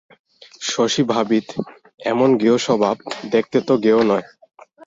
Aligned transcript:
শশী 0.63 1.03
ভাবিদ 1.11 1.45
এমন 2.03 2.29
গেঁয়ো 2.37 2.57
স্বভাব, 2.59 2.95
দেখতে 3.31 3.57
তো 3.67 3.73
গেঁয়ো 3.83 4.01
নয়! 4.09 4.25